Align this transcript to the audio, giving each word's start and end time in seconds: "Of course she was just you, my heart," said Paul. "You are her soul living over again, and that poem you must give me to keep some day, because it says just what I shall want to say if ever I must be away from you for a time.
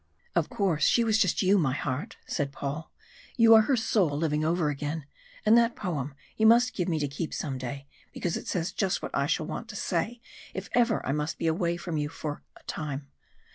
"Of 0.35 0.49
course 0.49 0.83
she 0.83 1.03
was 1.03 1.19
just 1.19 1.43
you, 1.43 1.59
my 1.59 1.73
heart," 1.73 2.17
said 2.25 2.51
Paul. 2.51 2.91
"You 3.37 3.53
are 3.53 3.61
her 3.61 3.75
soul 3.77 4.17
living 4.17 4.43
over 4.43 4.71
again, 4.71 5.05
and 5.45 5.55
that 5.59 5.75
poem 5.75 6.15
you 6.35 6.47
must 6.47 6.73
give 6.73 6.87
me 6.87 6.97
to 6.97 7.07
keep 7.07 7.35
some 7.35 7.59
day, 7.59 7.85
because 8.11 8.35
it 8.35 8.47
says 8.47 8.71
just 8.71 9.03
what 9.03 9.11
I 9.15 9.27
shall 9.27 9.45
want 9.45 9.67
to 9.69 9.75
say 9.75 10.19
if 10.55 10.69
ever 10.73 11.05
I 11.05 11.11
must 11.11 11.37
be 11.37 11.45
away 11.45 11.77
from 11.77 11.97
you 11.97 12.09
for 12.09 12.41
a 12.57 12.63
time. 12.63 13.09